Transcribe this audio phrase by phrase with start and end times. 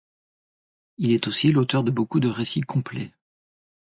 [0.97, 3.11] Il est aussi l'auteur de beaucoup de récits complets.